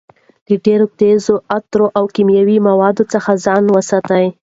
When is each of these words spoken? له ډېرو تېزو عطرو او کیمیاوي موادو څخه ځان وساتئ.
له 0.47 0.55
ډېرو 0.65 0.85
تېزو 0.99 1.35
عطرو 1.55 1.87
او 1.97 2.05
کیمیاوي 2.15 2.57
موادو 2.67 3.03
څخه 3.13 3.31
ځان 3.45 3.63
وساتئ. 3.75 4.27